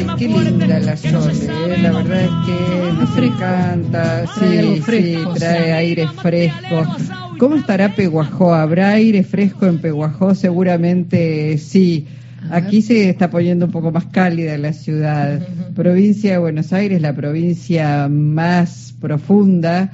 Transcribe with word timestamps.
Ay, 0.00 0.06
qué 0.16 0.28
linda 0.28 0.80
la 0.80 0.96
Sole, 0.96 1.34
¿eh? 1.74 1.78
la 1.82 1.92
verdad 1.92 2.22
es 2.22 2.30
que 2.46 2.92
nos 2.94 3.16
encanta, 3.18 4.26
sí, 4.28 4.82
sí, 4.86 5.18
trae 5.34 5.72
aire 5.74 6.08
fresco. 6.08 6.86
¿Cómo 7.38 7.56
estará 7.56 7.94
Peguajó? 7.94 8.54
¿Habrá 8.54 8.92
aire 8.92 9.22
fresco 9.24 9.66
en 9.66 9.78
Peguajó? 9.78 10.34
Seguramente 10.34 11.58
sí. 11.58 12.06
Aquí 12.50 12.80
se 12.80 13.10
está 13.10 13.28
poniendo 13.28 13.66
un 13.66 13.72
poco 13.72 13.92
más 13.92 14.06
cálida 14.06 14.56
la 14.56 14.72
ciudad. 14.72 15.46
Provincia 15.74 16.32
de 16.32 16.38
Buenos 16.38 16.72
Aires, 16.72 17.02
la 17.02 17.14
provincia 17.14 18.08
más 18.08 18.94
profunda. 18.98 19.92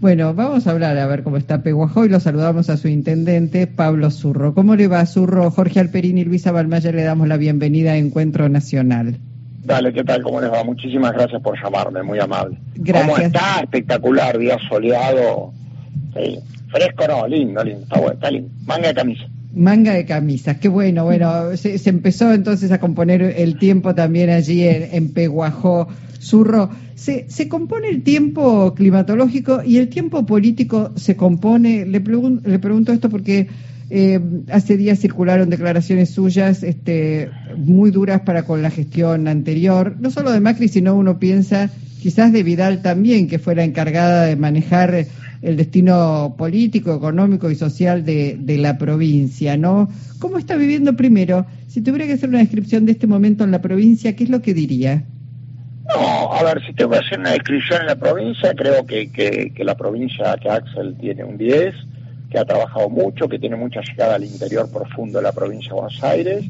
Bueno, 0.00 0.34
vamos 0.34 0.66
a 0.66 0.72
hablar 0.72 0.98
a 0.98 1.06
ver 1.06 1.22
cómo 1.22 1.36
está 1.36 1.62
Peguajó 1.62 2.04
y 2.04 2.08
lo 2.08 2.18
saludamos 2.18 2.70
a 2.70 2.76
su 2.76 2.88
intendente, 2.88 3.68
Pablo 3.68 4.10
Zurro. 4.10 4.52
¿Cómo 4.52 4.74
le 4.74 4.88
va, 4.88 5.06
Zurro? 5.06 5.48
Jorge 5.52 5.78
Alperín 5.78 6.18
y 6.18 6.24
Luisa 6.24 6.50
Balmaya 6.50 6.90
le 6.90 7.04
damos 7.04 7.28
la 7.28 7.36
bienvenida 7.36 7.92
a 7.92 7.96
Encuentro 7.96 8.48
Nacional. 8.48 9.20
Dale, 9.64 9.92
¿qué 9.94 10.04
tal? 10.04 10.22
¿Cómo 10.22 10.40
les 10.40 10.52
va? 10.52 10.62
Muchísimas 10.62 11.12
gracias 11.12 11.40
por 11.40 11.60
llamarme, 11.60 12.02
muy 12.02 12.18
amable. 12.18 12.58
Gracias. 12.74 13.10
¿Cómo 13.10 13.18
está? 13.18 13.60
Espectacular, 13.60 14.38
día 14.38 14.58
soleado. 14.68 15.52
Sí. 16.14 16.38
Fresco, 16.68 17.06
no, 17.08 17.26
lindo, 17.26 17.64
lindo, 17.64 17.82
está 17.82 17.98
bueno, 17.98 18.14
está 18.14 18.30
lindo. 18.30 18.50
Manga 18.66 18.88
de 18.88 18.94
camisa. 18.94 19.24
Manga 19.54 19.92
de 19.94 20.04
camisas, 20.04 20.56
qué 20.58 20.68
bueno, 20.68 21.04
bueno, 21.04 21.56
se, 21.56 21.78
empezó 21.88 22.32
entonces 22.32 22.72
a 22.72 22.80
componer 22.80 23.22
el 23.22 23.56
tiempo 23.56 23.94
también 23.94 24.30
allí 24.30 24.64
en, 24.66 25.12
Peguajó. 25.12 25.88
Zurro, 26.20 26.70
se, 26.94 27.30
se, 27.30 27.48
compone 27.48 27.88
el 27.88 28.02
tiempo 28.02 28.74
climatológico 28.74 29.62
y 29.62 29.76
el 29.76 29.88
tiempo 29.88 30.26
político 30.26 30.92
se 30.96 31.16
compone. 31.16 31.86
Le, 31.86 32.00
le 32.00 32.58
pregunto 32.58 32.92
esto 32.92 33.10
porque 33.10 33.48
eh, 33.96 34.18
hace 34.50 34.76
días 34.76 34.98
circularon 34.98 35.50
declaraciones 35.50 36.10
suyas 36.10 36.64
este, 36.64 37.30
muy 37.56 37.92
duras 37.92 38.22
para 38.22 38.42
con 38.42 38.60
la 38.60 38.70
gestión 38.70 39.28
anterior, 39.28 39.94
no 40.00 40.10
solo 40.10 40.32
de 40.32 40.40
Macri, 40.40 40.66
sino 40.66 40.96
uno 40.96 41.20
piensa 41.20 41.70
quizás 42.02 42.32
de 42.32 42.42
Vidal 42.42 42.82
también, 42.82 43.28
que 43.28 43.38
fue 43.38 43.54
la 43.54 43.62
encargada 43.62 44.24
de 44.24 44.34
manejar 44.34 45.06
el 45.42 45.56
destino 45.56 46.34
político, 46.36 46.92
económico 46.92 47.48
y 47.52 47.54
social 47.54 48.04
de, 48.04 48.56
la 48.58 48.78
provincia, 48.78 49.56
¿no? 49.56 49.88
¿Cómo 50.18 50.38
está 50.38 50.56
viviendo 50.56 50.96
primero? 50.96 51.46
Si 51.68 51.80
tuviera 51.80 52.06
que 52.06 52.14
hacer 52.14 52.30
una 52.30 52.38
descripción 52.38 52.86
de 52.86 52.92
este 52.92 53.06
momento 53.06 53.44
en 53.44 53.52
la 53.52 53.62
provincia, 53.62 54.16
¿qué 54.16 54.24
es 54.24 54.30
lo 54.30 54.42
que 54.42 54.54
diría? 54.54 55.04
No, 55.94 56.32
a 56.32 56.42
ver, 56.42 56.66
si 56.66 56.72
tengo 56.72 56.90
que 56.90 56.98
hacer 56.98 57.20
una 57.20 57.30
descripción 57.30 57.82
en 57.82 57.86
la 57.86 57.96
provincia, 57.96 58.52
creo 58.56 58.84
que, 58.84 59.12
que, 59.12 59.52
que 59.54 59.62
la 59.62 59.76
provincia, 59.76 60.36
que 60.42 60.50
Axel 60.50 60.96
tiene 60.98 61.22
un 61.22 61.38
10, 61.38 61.74
que 62.34 62.40
ha 62.40 62.44
trabajado 62.44 62.90
mucho, 62.90 63.28
que 63.28 63.38
tiene 63.38 63.54
mucha 63.54 63.80
llegada 63.80 64.16
al 64.16 64.24
interior 64.24 64.68
profundo 64.68 65.18
de 65.18 65.22
la 65.22 65.30
provincia 65.30 65.68
de 65.68 65.74
Buenos 65.74 66.02
Aires, 66.02 66.44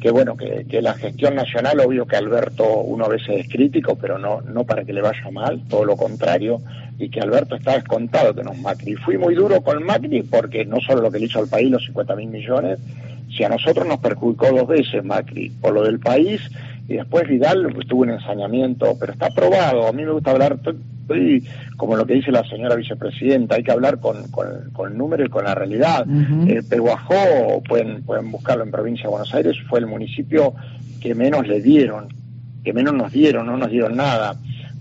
que 0.00 0.10
bueno, 0.10 0.36
que, 0.36 0.66
que, 0.68 0.82
la 0.82 0.94
gestión 0.94 1.36
nacional, 1.36 1.78
obvio 1.78 2.04
que 2.04 2.16
Alberto 2.16 2.64
uno 2.80 3.04
a 3.04 3.08
veces 3.08 3.46
es 3.46 3.48
crítico, 3.48 3.94
pero 3.94 4.18
no, 4.18 4.40
no 4.40 4.64
para 4.64 4.84
que 4.84 4.92
le 4.92 5.00
vaya 5.00 5.30
mal, 5.30 5.62
todo 5.68 5.84
lo 5.84 5.96
contrario, 5.96 6.60
y 6.98 7.10
que 7.10 7.20
Alberto 7.20 7.54
está 7.54 7.74
descontado 7.74 8.34
que 8.34 8.42
no 8.42 8.50
es 8.50 8.58
Macri. 8.58 8.96
Fui 8.96 9.18
muy 9.18 9.36
duro 9.36 9.60
con 9.60 9.84
Macri 9.84 10.24
porque 10.24 10.64
no 10.64 10.80
solo 10.80 11.00
lo 11.00 11.12
que 11.12 11.20
le 11.20 11.26
hizo 11.26 11.38
al 11.38 11.46
país, 11.46 11.70
los 11.70 11.84
50 11.84 12.16
mil 12.16 12.28
millones, 12.28 12.80
si 13.30 13.44
a 13.44 13.48
nosotros 13.48 13.86
nos 13.86 14.00
perjudicó 14.00 14.50
dos 14.50 14.66
veces 14.66 15.04
Macri, 15.04 15.50
por 15.50 15.72
lo 15.72 15.84
del 15.84 16.00
país, 16.00 16.40
y 16.90 16.96
después 16.96 17.28
Vidal 17.28 17.72
tuvo 17.86 18.02
un 18.02 18.10
ensañamiento, 18.10 18.96
pero 18.98 19.12
está 19.12 19.26
aprobado, 19.26 19.86
a 19.86 19.92
mí 19.92 20.04
me 20.04 20.10
gusta 20.10 20.32
hablar, 20.32 20.58
estoy 20.58 21.46
como 21.76 21.94
lo 21.94 22.04
que 22.04 22.14
dice 22.14 22.32
la 22.32 22.42
señora 22.42 22.74
vicepresidenta, 22.74 23.54
hay 23.54 23.62
que 23.62 23.70
hablar 23.70 24.00
con, 24.00 24.28
con, 24.32 24.90
el 24.90 24.98
número 24.98 25.24
y 25.24 25.28
con 25.28 25.44
la 25.44 25.54
realidad. 25.54 26.04
Uh 26.04 26.48
Peguajó, 26.68 27.62
pueden, 27.68 28.02
pueden 28.02 28.32
buscarlo 28.32 28.64
en 28.64 28.72
provincia 28.72 29.04
de 29.04 29.10
Buenos 29.10 29.32
Aires, 29.32 29.56
fue 29.68 29.78
el 29.78 29.86
municipio 29.86 30.52
que 31.00 31.14
menos 31.14 31.46
le 31.46 31.62
dieron, 31.62 32.08
que 32.64 32.72
menos 32.72 32.92
nos 32.92 33.12
dieron, 33.12 33.46
no 33.46 33.56
nos 33.56 33.70
dieron 33.70 33.94
nada 33.94 34.34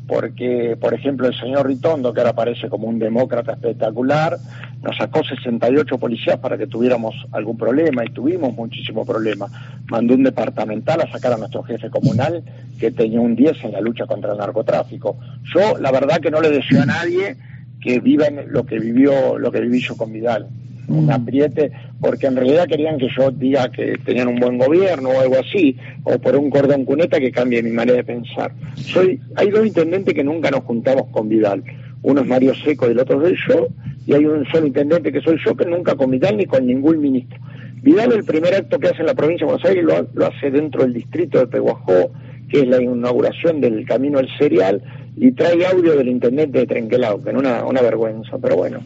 porque, 0.10 0.76
por 0.82 0.96
ejemplo, 0.96 1.28
el 1.28 1.40
señor 1.40 1.68
Ritondo, 1.68 2.12
que 2.12 2.20
ahora 2.20 2.32
aparece 2.32 2.68
como 2.68 2.88
un 2.88 2.98
demócrata 2.98 3.54
espectacular, 3.54 4.40
nos 4.82 4.98
sacó 4.98 5.24
68 5.24 6.00
policías 6.00 6.40
para 6.40 6.58
que 6.58 6.66
tuviéramos 6.66 7.14
algún 7.32 7.56
problema 7.60 8.04
y 8.04 8.10
tuvimos 8.10 8.56
muchísimo 8.56 9.06
problema. 9.06 9.46
Mandó 9.88 10.16
un 10.16 10.24
departamental 10.24 11.02
a 11.02 11.12
sacar 11.12 11.34
a 11.34 11.38
nuestro 11.38 11.62
jefe 11.62 11.92
comunal 11.92 12.44
que 12.80 12.90
tenía 12.90 13.22
un 13.22 13.36
10 13.36 13.66
en 13.66 13.72
la 13.74 13.82
lucha 13.82 14.08
contra 14.08 14.32
el 14.32 14.40
narcotráfico. 14.40 15.16
Yo, 15.54 15.78
la 15.78 15.92
verdad 15.92 16.20
que 16.20 16.32
no 16.32 16.42
le 16.42 16.50
deseo 16.50 16.82
a 16.82 16.88
nadie 16.88 17.38
que 17.80 18.00
viva 18.00 18.32
lo 18.32 18.66
que 18.66 18.80
vivió, 18.80 19.38
lo 19.38 19.52
que 19.52 19.62
viví 19.62 19.80
yo 19.80 19.96
con 19.96 20.12
Vidal 20.12 20.48
un 20.90 21.06
mm. 21.06 21.12
apriete, 21.12 21.72
porque 22.00 22.28
en 22.28 22.36
realidad 22.36 22.68
querían 22.68 22.98
que 22.98 23.08
yo 23.18 23.32
diga 23.32 23.72
que 23.72 23.98
tenían 24.06 24.28
un 24.28 24.40
buen 24.40 24.58
gobierno 24.58 25.10
o 25.10 25.20
algo 25.20 25.36
así, 25.40 25.76
o 26.04 26.18
por 26.20 26.36
un 26.36 26.50
cordón 26.50 26.86
cuneta 26.86 27.20
que 27.20 27.32
cambie 27.32 27.64
mi 27.64 27.72
manera 27.72 27.98
de 27.98 28.04
pensar. 28.04 28.52
Soy, 28.76 29.20
hay 29.36 29.50
dos 29.50 29.66
intendentes 29.66 30.14
que 30.14 30.24
nunca 30.24 30.52
nos 30.52 30.64
juntamos 30.64 31.08
con 31.12 31.30
Vidal. 31.30 31.64
Uno 32.02 32.22
es 32.22 32.28
Mario 32.28 32.54
Seco 32.56 32.88
y 32.88 32.92
el 32.92 33.00
otro 33.00 33.26
es 33.28 33.38
yo, 33.48 33.68
y 34.06 34.14
hay 34.14 34.26
un 34.26 34.46
solo 34.46 34.68
intendente 34.68 35.12
que 35.12 35.22
soy 35.22 35.38
yo 35.46 35.56
que 35.56 35.66
nunca 35.66 35.96
con 35.96 36.12
Vidal 36.12 36.38
ni 36.38 36.46
con 36.46 36.66
ningún 36.66 37.00
ministro. 37.00 37.40
Vidal 37.82 38.12
el 38.12 38.24
primer 38.24 38.54
acto 38.56 38.80
que 38.80 38.88
hace 38.88 39.02
en 39.02 39.08
la 39.08 39.14
provincia 39.14 39.46
de 39.46 39.54
Buenos 39.54 39.70
Aires 39.70 39.84
lo, 39.84 40.08
lo 40.14 40.26
hace 40.26 40.52
dentro 40.52 40.82
del 40.82 40.94
distrito 40.94 41.40
de 41.40 41.48
Peguajó, 41.48 42.12
que 42.50 42.62
es 42.62 42.68
la 42.68 42.82
inauguración 42.82 43.62
del 43.62 43.86
Camino 43.86 44.18
del 44.18 44.28
Cereal, 44.38 44.82
y 45.16 45.32
trae 45.32 45.66
audio 45.66 45.96
del 45.96 46.08
intendente 46.08 46.60
de 46.60 46.68
Trenquelao, 46.68 47.22
que 47.24 47.34
no 47.34 47.40
una, 47.40 47.66
una 47.66 47.82
vergüenza, 47.82 48.38
pero 48.42 48.56
bueno, 48.56 48.80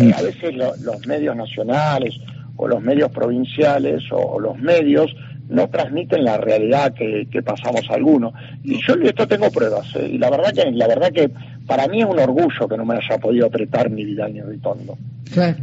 eh, 0.00 0.12
a 0.16 0.22
veces 0.22 0.54
los 0.54 1.06
medios 1.06 1.36
nacionales 1.36 2.18
o 2.56 2.68
los 2.68 2.82
medios 2.82 3.10
provinciales 3.10 4.02
o, 4.10 4.38
los 4.38 4.58
medios 4.58 5.14
no 5.48 5.68
transmiten 5.68 6.24
la 6.24 6.38
realidad 6.38 6.94
que, 6.94 7.42
pasamos 7.42 7.82
algunos. 7.90 8.32
Y 8.62 8.80
yo 8.86 8.96
de 8.96 9.08
esto 9.08 9.26
tengo 9.26 9.50
pruebas, 9.50 9.86
eh, 9.96 10.10
y 10.12 10.18
la 10.18 10.30
verdad 10.30 10.52
que 10.52 10.70
la 10.70 10.86
verdad 10.86 11.12
que 11.12 11.30
para 11.66 11.88
mí 11.88 12.00
es 12.00 12.06
un 12.06 12.18
orgullo 12.18 12.68
que 12.68 12.76
no 12.76 12.84
me 12.84 12.94
haya 12.94 13.18
podido 13.18 13.46
apretar 13.46 13.90
ni 13.90 14.04
Vidal 14.04 14.32
ni 14.32 14.40
Ritondo. 14.40 14.96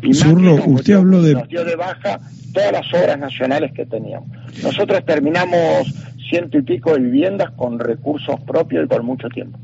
Y 0.01 0.13
Zurro, 0.13 0.55
usted 0.65 0.95
habló 0.95 1.21
de... 1.21 1.33
Nos 1.33 1.47
dio 1.47 1.63
de 1.63 1.75
baja 1.75 2.19
todas 2.53 2.71
las 2.71 2.93
obras 2.93 3.19
nacionales 3.19 3.71
que 3.71 3.85
teníamos. 3.85 4.29
Nosotros 4.63 5.05
terminamos 5.05 5.93
ciento 6.29 6.57
y 6.57 6.61
pico 6.61 6.93
de 6.93 6.99
viviendas 6.99 7.51
con 7.51 7.79
recursos 7.79 8.39
propios 8.41 8.85
y 8.85 8.87
con 8.87 9.05
mucho 9.05 9.29
tiempo. 9.29 9.59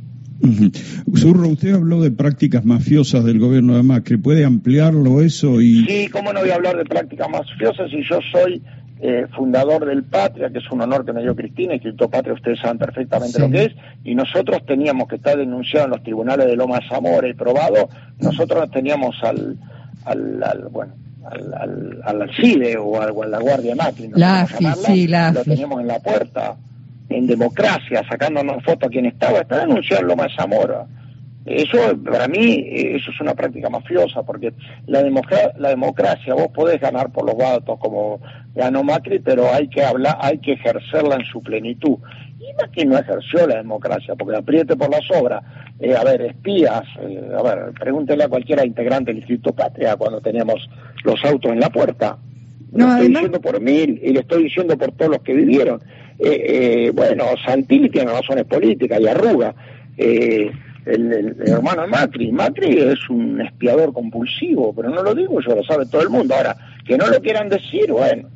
Zurro, 1.16 1.50
usted 1.50 1.74
habló 1.74 2.02
de 2.02 2.12
prácticas 2.12 2.66
mafiosas 2.66 3.24
del 3.24 3.40
gobierno 3.40 3.76
de 3.76 3.84
Macri. 3.84 4.18
¿Puede 4.18 4.46
ampliarlo 4.46 5.22
eso? 5.22 5.62
y 5.62 5.86
Sí, 5.86 6.10
¿cómo 6.10 6.34
no 6.34 6.42
voy 6.42 6.50
a 6.50 6.56
hablar 6.56 6.78
de 6.78 6.86
prácticas 6.86 7.30
mafiosas 7.30 7.90
si 7.90 8.04
yo 8.04 8.20
soy 8.32 8.62
eh, 9.02 9.28
fundador 9.36 9.86
del 9.86 10.04
Patria, 10.04 10.50
que 10.50 10.60
es 10.60 10.72
un 10.72 10.82
honor 10.82 11.06
que 11.06 11.14
me 11.14 11.22
dio 11.22 11.36
Cristina, 11.36 11.74
Instituto 11.74 12.10
Patria, 12.10 12.34
ustedes 12.34 12.60
saben 12.60 12.78
perfectamente 12.78 13.40
lo 13.40 13.50
que 13.50 13.66
es, 13.66 13.76
y 14.04 14.16
nosotros 14.16 14.66
teníamos 14.66 15.08
que 15.08 15.18
estar 15.18 15.38
denunciados 15.38 15.88
en 15.88 15.92
los 15.92 16.04
tribunales 16.04 16.48
de 16.48 16.56
Loma 16.56 16.80
Zamora 16.90 17.28
y 17.28 17.34
probado, 17.34 17.90
nosotros 18.20 18.72
teníamos 18.72 19.16
al, 19.24 19.58
al, 20.06 20.70
bueno, 20.72 20.94
al, 21.30 21.54
al, 21.54 22.02
al 22.04 22.22
Alcide 22.22 22.78
o, 22.78 23.02
a 23.02 23.28
la 23.28 23.40
Guardia 23.40 23.76
Macri, 23.76 24.10
la 24.16 24.48
sí, 24.48 25.08
la 25.08 25.32
lo 25.34 25.44
teníamos 25.44 25.82
en 25.82 25.88
la 25.88 26.00
puerta 26.00 26.56
en 27.10 27.28
democracia, 27.28 28.04
sacándonos 28.10 28.64
fotos 28.64 28.88
a 28.88 28.92
quien 28.92 29.06
estaba, 29.06 29.40
está 29.40 29.60
denunciando 29.60 30.08
Loma 30.08 30.24
de 30.24 30.36
Zamora. 30.36 30.86
Eso, 31.46 31.78
para 32.04 32.28
mí, 32.28 32.66
eso 32.72 33.12
es 33.12 33.22
una 33.22 33.36
práctica 33.36 33.70
mafiosa, 33.70 34.24
porque 34.24 34.52
la, 34.88 35.04
la 35.58 35.70
democracia, 35.70 36.34
vos 36.34 36.48
podés 36.48 36.82
ganar 36.82 37.12
por 37.12 37.24
los 37.24 37.36
votos 37.36 37.78
como 37.80 38.20
ganó 38.56 38.84
Macri, 38.84 39.20
pero 39.20 39.54
hay 39.54 39.68
que 39.68 39.84
hablar, 39.84 40.18
hay 40.22 40.40
que 40.40 40.54
ejercerla 40.54 41.16
en 41.16 41.26
su 41.26 41.44
plenitud. 41.44 41.98
Y 42.40 42.52
Macri 42.60 42.86
no 42.86 42.98
ejerció 42.98 43.46
la 43.46 43.58
democracia, 43.58 44.16
porque 44.16 44.38
apriete 44.38 44.76
por 44.76 44.90
las 44.90 45.04
obras. 45.12 45.44
Eh, 45.80 45.96
a 45.96 46.04
ver, 46.04 46.22
espías, 46.22 46.82
eh, 47.02 47.30
a 47.38 47.44
ver, 47.44 47.74
pregúntele 47.80 48.24
a 48.24 48.30
cualquiera 48.30 48.66
integrante 48.66 49.12
del 49.12 49.20
Instituto 49.20 49.54
Patria 49.54 49.96
cuando 49.98 50.22
teníamos 50.22 50.68
los 51.04 51.24
autos 51.26 51.52
en 51.52 51.60
la 51.60 51.70
puerta. 51.70 52.18
Lo 52.72 52.88
estoy 52.88 53.08
diciendo 53.10 53.40
por 53.40 53.62
mí 53.62 54.00
y 54.02 54.12
lo 54.14 54.22
estoy 54.22 54.44
diciendo 54.44 54.76
por 54.78 54.92
todos 54.94 55.12
los 55.12 55.22
que 55.22 55.34
vivieron. 55.34 55.82
Eh, 56.20 56.86
eh, 56.88 56.92
bueno, 56.94 57.26
Santilli 57.46 57.90
tiene 57.90 58.12
razones 58.12 58.46
políticas 58.46 59.00
y 59.02 59.08
arruga. 59.08 59.54
Eh, 59.98 60.52
el, 60.86 61.36
hermano 61.48 61.82
de 61.82 61.88
Macri, 61.88 62.32
Macri 62.32 62.78
es 62.78 63.10
un 63.10 63.42
espiador 63.42 63.92
compulsivo, 63.92 64.74
pero 64.74 64.90
no 64.90 65.02
lo 65.02 65.16
digo 65.16 65.40
yo, 65.42 65.56
lo 65.56 65.64
sabe 65.64 65.86
todo 65.88 66.02
el 66.02 66.10
mundo. 66.10 66.36
Ahora, 66.36 66.56
que 66.86 66.98
no 66.98 67.08
lo 67.08 67.20
quieran 67.22 67.50
decir, 67.50 67.92
bueno, 67.92 68.30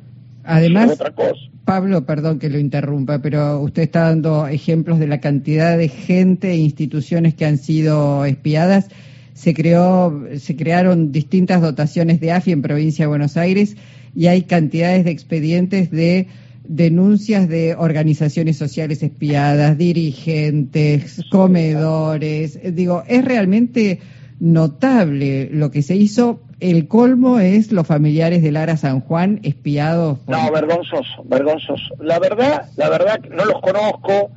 Además, 0.44 0.92
otra 0.92 1.10
cosa. 1.10 1.40
Pablo, 1.64 2.04
perdón 2.04 2.38
que 2.38 2.48
lo 2.48 2.58
interrumpa, 2.58 3.20
pero 3.20 3.60
usted 3.60 3.82
está 3.82 4.08
dando 4.08 4.46
ejemplos 4.46 4.98
de 4.98 5.06
la 5.06 5.20
cantidad 5.20 5.78
de 5.78 5.88
gente 5.88 6.50
e 6.50 6.56
instituciones 6.56 7.34
que 7.34 7.44
han 7.44 7.58
sido 7.58 8.24
espiadas. 8.24 8.88
Se 9.34 9.54
creó, 9.54 10.26
se 10.36 10.56
crearon 10.56 11.12
distintas 11.12 11.62
dotaciones 11.62 12.20
de 12.20 12.32
AFI 12.32 12.52
en 12.52 12.62
provincia 12.62 13.04
de 13.04 13.08
Buenos 13.08 13.36
Aires 13.36 13.76
y 14.14 14.26
hay 14.26 14.42
cantidades 14.42 15.04
de 15.04 15.12
expedientes 15.12 15.90
de 15.90 16.26
denuncias 16.70 17.48
de 17.48 17.74
organizaciones 17.74 18.56
sociales 18.56 19.02
espiadas, 19.02 19.76
dirigentes, 19.76 21.20
comedores. 21.28 22.60
Digo, 22.76 23.02
es 23.08 23.24
realmente 23.24 23.98
notable 24.38 25.48
lo 25.50 25.72
que 25.72 25.82
se 25.82 25.96
hizo. 25.96 26.42
El 26.60 26.86
colmo 26.86 27.40
es 27.40 27.72
los 27.72 27.88
familiares 27.88 28.40
de 28.42 28.52
Lara 28.52 28.76
San 28.76 29.00
Juan 29.00 29.40
espiados. 29.42 30.20
Por... 30.20 30.36
No, 30.36 30.52
vergonzoso, 30.52 31.24
vergonzoso. 31.24 31.96
La 31.98 32.20
verdad, 32.20 32.68
la 32.76 32.88
verdad, 32.88 33.18
no 33.28 33.46
los 33.46 33.60
conozco, 33.60 34.30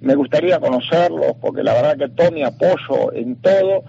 me 0.00 0.14
gustaría 0.14 0.60
conocerlos, 0.60 1.32
porque 1.40 1.64
la 1.64 1.72
verdad 1.72 1.96
que 1.96 2.08
todo 2.08 2.30
mi 2.30 2.44
apoyo 2.44 3.12
en 3.14 3.34
todo, 3.34 3.82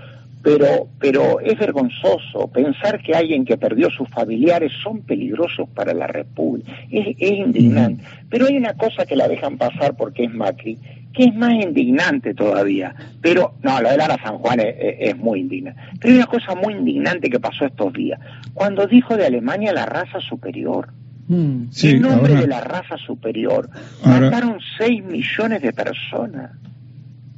pero, 0.45 0.89
pero 0.99 1.39
es 1.39 1.57
vergonzoso 1.57 2.51
pensar 2.53 3.01
que 3.01 3.15
alguien 3.15 3.45
que 3.45 3.57
perdió 3.57 3.89
sus 3.89 4.07
familiares 4.09 4.71
son 4.83 5.01
peligrosos 5.01 5.67
para 5.73 5.91
la 5.91 6.05
República. 6.05 6.71
Es, 6.91 7.17
indignante. 7.19 8.03
Pero 8.29 8.45
hay 8.45 8.55
una 8.55 8.75
cosa 8.75 9.07
que 9.07 9.15
la 9.15 9.27
dejan 9.27 9.57
pasar 9.57 9.97
porque 9.97 10.25
es 10.25 10.31
Macri, 10.31 10.77
que 11.13 11.23
es 11.23 11.33
más 11.33 11.51
indignante 11.51 12.35
todavía. 12.35 12.93
Pero, 13.23 13.55
no, 13.63 13.81
lo 13.81 13.89
de 13.89 13.97
Lara 13.97 14.21
San 14.23 14.37
Juan 14.37 14.59
es, 14.59 15.17
muy 15.17 15.39
indignante. 15.39 15.81
Pero 15.99 16.13
hay 16.13 16.17
una 16.19 16.27
cosa 16.27 16.53
muy 16.53 16.75
indignante 16.75 17.27
que 17.27 17.39
pasó 17.39 17.65
estos 17.65 17.91
días. 17.93 18.19
Cuando 18.53 18.85
dijo 18.85 19.17
de 19.17 19.25
Alemania 19.25 19.73
la 19.73 19.87
raza 19.87 20.19
superior. 20.19 20.93
Mm. 21.27 21.69
en 21.81 22.01
nombre 22.03 22.35
de 22.35 22.45
la 22.45 22.61
raza 22.61 22.97
superior. 22.97 23.67
Mataron 24.05 24.59
6 24.77 25.03
millones 25.05 25.63
de 25.63 25.73
personas 25.73 26.51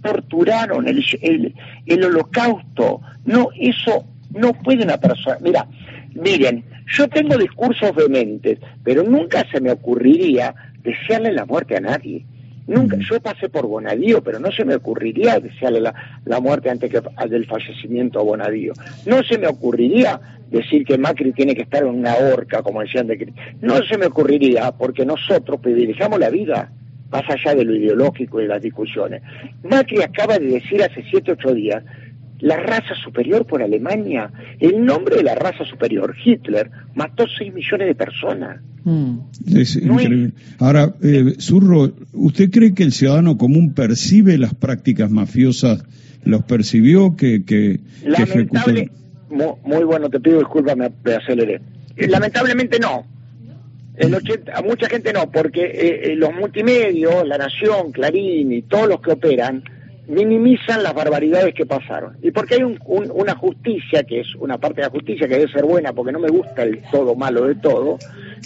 torturaron, 0.02 0.88
el, 0.88 1.54
el, 1.86 2.04
holocausto. 2.04 3.02
No, 3.26 3.50
eso 3.60 4.06
no 4.34 4.54
puede 4.54 4.84
una 4.84 4.98
persona. 4.98 5.38
Mira, 5.42 5.68
miren, 6.14 6.64
yo 6.88 7.08
tengo 7.08 7.38
discursos 7.38 7.96
vehementes, 7.96 8.60
pero 8.84 9.04
nunca 9.04 9.46
se 9.52 9.60
me 9.60 9.72
ocurriría 9.72 10.54
desearle 10.84 11.34
la 11.34 11.46
muerte 11.46 11.78
a 11.78 11.82
nadie. 11.82 12.26
Nunca, 12.68 12.98
yo 13.00 13.22
pasé 13.22 13.48
por 13.48 13.66
Bonadío, 13.66 14.22
pero 14.22 14.40
no 14.40 14.52
se 14.52 14.66
me 14.66 14.76
ocurriría 14.76 15.40
desearle 15.40 15.80
la, 15.80 16.40
muerte 16.42 16.70
antes 16.70 16.92
que 16.92 17.02
del 17.30 17.46
fallecimiento 17.46 18.20
a 18.20 18.24
Bonadío. 18.24 18.74
No 19.06 19.24
se 19.24 19.38
me 19.38 19.48
ocurriría 19.48 20.20
decir 20.50 20.86
que 20.86 20.98
Macri 20.98 21.32
tiene 21.32 21.56
que 21.56 21.62
estar 21.62 21.84
en 21.84 21.90
una 21.90 22.16
horca, 22.16 22.62
como 22.62 22.82
decían 22.82 23.08
de 23.08 23.34
No 23.62 23.82
se 23.84 23.98
me 23.98 24.08
ocurriría, 24.08 24.74
porque 24.74 25.06
nosotros 25.06 25.62
privilegiamos 25.62 26.20
la 26.20 26.30
vida 26.30 26.72
más 27.12 27.24
allá 27.30 27.56
de 27.56 27.64
lo 27.64 27.76
ideológico 27.76 28.40
y 28.40 28.44
de 28.44 28.50
las 28.50 28.62
discusiones. 28.62 29.22
Macri 29.64 30.02
acaba 30.02 30.38
de 30.38 30.48
decir 30.48 30.82
hace 30.84 31.04
siete, 31.10 31.32
ocho 31.32 31.54
días, 31.54 31.84
la 32.40 32.58
raza 32.58 32.94
superior 33.04 33.46
por 33.46 33.62
Alemania, 33.62 34.32
el 34.60 34.84
nombre 34.86 35.18
de 35.18 35.24
la 35.24 35.36
raza 35.36 35.66
superior, 35.66 36.16
Hitler, 36.24 36.70
mató 36.96 37.26
seis 37.28 37.54
millones 37.54 37.88
de 37.88 37.96
personas. 37.96 38.62
Mm. 38.84 39.18
Es 39.56 39.76
increíble. 39.76 40.32
Ahora, 40.60 40.94
eh, 41.02 41.36
Zurro, 41.40 41.92
¿usted 42.14 42.52
cree 42.52 42.74
que 42.74 42.84
el 42.84 42.92
ciudadano 42.92 43.38
común 43.38 43.74
percibe 43.74 44.38
las 44.38 44.54
prácticas 44.54 45.10
mafiosas? 45.10 45.84
¿Los 46.24 46.44
percibió 46.44 47.16
que, 47.16 47.44
que, 47.44 47.80
Lamentable, 48.04 48.92
muy, 49.30 49.84
bueno, 49.84 50.10
te 50.10 50.20
pido 50.20 50.40
disculpas, 50.40 50.76
me, 50.78 51.14
aceleré. 51.14 51.62
Lamentablemente 51.96 52.80
no 52.80 53.17
el 53.98 54.14
80, 54.14 54.54
a 54.56 54.62
mucha 54.62 54.88
gente 54.88 55.12
no, 55.12 55.30
porque 55.32 55.66
eh, 55.66 56.12
eh, 56.12 56.16
los 56.16 56.32
multimedios, 56.34 57.28
La 57.28 57.38
Nación, 57.38 57.92
Clarín 57.92 58.52
y 58.52 58.62
todos 58.62 58.88
los 58.88 59.02
que 59.02 59.12
operan 59.12 59.64
minimizan 60.08 60.84
las 60.84 60.94
barbaridades 60.94 61.54
que 61.54 61.66
pasaron. 61.66 62.16
Y 62.22 62.32
porque 62.32 62.56
hay 62.56 62.62
una 62.64 63.36
justicia, 63.36 64.04
que 64.04 64.22
es 64.22 64.36
una 64.36 64.58
parte 64.58 64.82
de 64.82 64.88
la 64.88 64.92
justicia 64.92 65.28
que 65.28 65.38
debe 65.38 65.52
ser 65.52 65.66
buena, 65.66 65.94
porque 65.94 66.14
no 66.14 66.20
me 66.20 66.30
gusta 66.30 66.64
el 66.64 66.82
todo 66.92 67.16
malo 67.16 67.46
de 67.46 67.56
todo, 67.56 67.98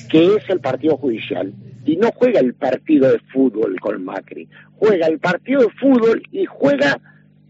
que 0.09 0.35
es 0.35 0.49
el 0.49 0.59
partido 0.59 0.97
judicial. 0.97 1.53
Y 1.85 1.97
no 1.97 2.11
juega 2.15 2.39
el 2.39 2.53
partido 2.55 3.11
de 3.11 3.19
fútbol 3.31 3.79
con 3.79 4.03
Macri, 4.03 4.47
juega 4.77 5.07
el 5.07 5.19
partido 5.19 5.61
de 5.61 5.69
fútbol 5.79 6.23
y 6.31 6.45
juega 6.45 6.99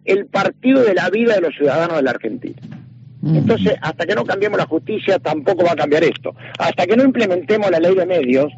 el 0.03 0.25
partido 0.25 0.83
de 0.83 0.93
la 0.93 1.09
vida 1.09 1.35
de 1.35 1.41
los 1.41 1.55
ciudadanos 1.55 1.97
de 1.97 2.03
la 2.03 2.11
Argentina. 2.11 2.80
Entonces, 3.23 3.75
hasta 3.81 4.05
que 4.05 4.15
no 4.15 4.25
cambiemos 4.25 4.57
la 4.57 4.65
justicia, 4.65 5.19
tampoco 5.19 5.63
va 5.63 5.73
a 5.73 5.75
cambiar 5.75 6.03
esto. 6.03 6.33
Hasta 6.57 6.87
que 6.87 6.97
no 6.97 7.03
implementemos 7.03 7.69
la 7.69 7.79
ley 7.79 7.93
de 7.93 8.05
medios, 8.05 8.51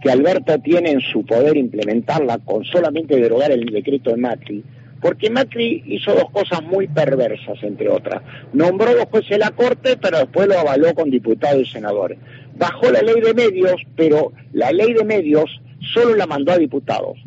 que 0.00 0.10
Alberto 0.10 0.58
tiene 0.60 0.90
en 0.92 1.00
su 1.00 1.26
poder 1.26 1.56
implementarla 1.56 2.38
con 2.38 2.64
solamente 2.64 3.16
derogar 3.16 3.50
el 3.50 3.66
decreto 3.66 4.10
de 4.10 4.16
Macri, 4.16 4.64
porque 5.00 5.30
Macri 5.30 5.82
hizo 5.86 6.14
dos 6.14 6.30
cosas 6.30 6.62
muy 6.62 6.88
perversas, 6.88 7.62
entre 7.62 7.88
otras. 7.88 8.22
Nombró 8.52 8.94
dos 8.94 9.06
jueces 9.10 9.30
de 9.30 9.38
la 9.38 9.50
Corte, 9.50 9.96
pero 9.96 10.18
después 10.18 10.48
lo 10.48 10.58
avaló 10.58 10.94
con 10.94 11.10
diputados 11.10 11.62
y 11.62 11.66
senadores. 11.66 12.18
Bajó 12.56 12.90
la 12.90 13.02
ley 13.02 13.20
de 13.20 13.34
medios, 13.34 13.80
pero 13.96 14.32
la 14.52 14.72
ley 14.72 14.92
de 14.92 15.04
medios 15.04 15.60
solo 15.92 16.16
la 16.16 16.26
mandó 16.26 16.52
a 16.52 16.58
diputados. 16.58 17.18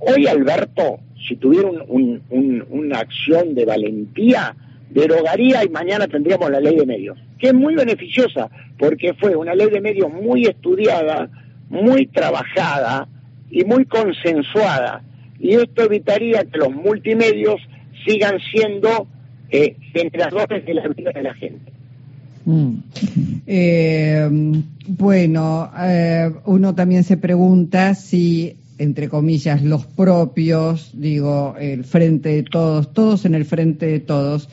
Hoy 0.00 0.26
Alberto, 0.26 0.98
si 1.28 1.36
tuviera 1.36 1.68
una 1.88 2.98
acción 2.98 3.54
de 3.54 3.64
valentía, 3.64 4.56
derogaría 4.90 5.64
y 5.64 5.68
mañana 5.68 6.06
tendríamos 6.06 6.50
la 6.50 6.60
ley 6.60 6.76
de 6.76 6.86
medios, 6.86 7.18
que 7.38 7.48
es 7.48 7.54
muy 7.54 7.74
beneficiosa 7.74 8.48
porque 8.78 9.14
fue 9.14 9.36
una 9.36 9.54
ley 9.54 9.70
de 9.70 9.80
medios 9.80 10.12
muy 10.12 10.44
estudiada, 10.44 11.28
muy 11.68 12.06
trabajada 12.06 13.08
y 13.50 13.64
muy 13.64 13.84
consensuada. 13.84 15.02
Y 15.38 15.54
esto 15.54 15.82
evitaría 15.82 16.44
que 16.44 16.58
los 16.58 16.72
multimedios 16.72 17.60
sigan 18.06 18.38
siendo 18.52 19.06
eh, 19.50 19.76
generadores 19.92 20.64
de 20.64 20.74
la 20.74 20.88
vida 20.88 21.10
de 21.12 21.22
la 21.22 21.34
gente. 21.34 21.72
Mm. 22.44 22.74
Eh, 23.46 24.28
bueno, 24.86 25.70
eh, 25.80 26.30
uno 26.44 26.74
también 26.74 27.04
se 27.04 27.16
pregunta 27.16 27.94
si, 27.94 28.56
entre 28.78 29.08
comillas, 29.08 29.62
los 29.62 29.84
propios, 29.84 30.90
digo, 30.94 31.56
el 31.58 31.84
frente 31.84 32.30
de 32.30 32.42
todos, 32.44 32.92
todos 32.92 33.24
en 33.24 33.34
el 33.34 33.44
frente 33.44 33.86
de 33.86 34.00
todos, 34.00 34.48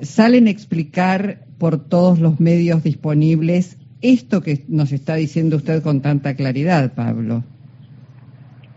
salen 0.00 0.46
a 0.46 0.50
explicar 0.50 1.44
por 1.58 1.88
todos 1.88 2.18
los 2.18 2.40
medios 2.40 2.82
disponibles 2.82 3.78
esto 4.00 4.40
que 4.40 4.64
nos 4.68 4.92
está 4.92 5.16
diciendo 5.16 5.56
usted 5.56 5.82
con 5.82 6.00
tanta 6.02 6.34
claridad, 6.34 6.92
Pablo. 6.94 7.42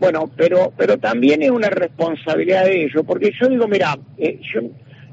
Bueno, 0.00 0.28
pero 0.36 0.72
pero 0.76 0.98
también 0.98 1.42
es 1.42 1.50
una 1.50 1.70
responsabilidad 1.70 2.64
de 2.64 2.86
ellos, 2.86 3.04
porque 3.06 3.30
yo 3.40 3.48
digo, 3.48 3.68
mira, 3.68 3.96
eh, 4.18 4.40